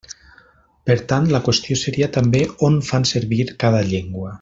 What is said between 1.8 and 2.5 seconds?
seria també